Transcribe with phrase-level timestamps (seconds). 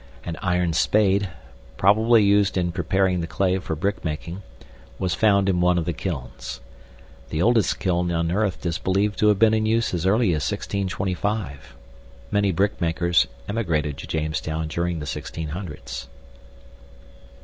[0.25, 1.29] An iron spade,
[1.77, 4.41] probably used in preparing the clay for brickmaking,
[4.97, 6.59] was found in one of the kilns.
[7.29, 11.75] The oldest kiln unearthed is believed to have been in use as early as 1625.
[12.31, 16.07] Many brickmakers emigrated to Jamestown during the 1600's.